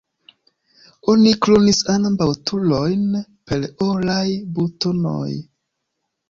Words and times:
Oni 1.11 1.33
kronis 1.45 1.81
ambaŭ 1.95 2.27
turojn 2.51 3.03
per 3.51 3.67
oraj 3.89 4.25
butonoj. 4.57 5.29